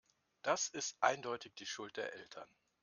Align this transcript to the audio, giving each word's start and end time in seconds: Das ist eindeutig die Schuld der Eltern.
Das 0.41 0.67
ist 0.67 0.97
eindeutig 1.03 1.53
die 1.59 1.67
Schuld 1.67 1.95
der 1.95 2.11
Eltern. 2.13 2.49